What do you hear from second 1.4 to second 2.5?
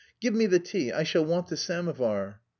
the samovar."